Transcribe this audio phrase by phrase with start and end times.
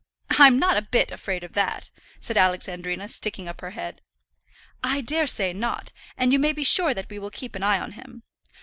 [0.39, 4.01] "I'm not a bit afraid of that," said Alexandrina, sticking up her head.
[4.83, 7.91] "I daresay not; and you may be sure that we will keep an eye on
[7.91, 8.23] him.